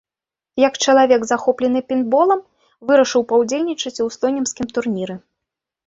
[0.67, 2.41] Як чалавек, захоплены пейнтболам,
[2.91, 5.15] вырашыў паўдзельнічаць і ў слонімскім турніры.